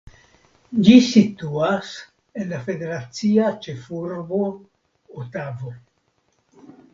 [0.85, 1.91] Ĝi situas
[2.43, 4.41] en la federacia ĉefurbo
[5.27, 5.77] Otavo.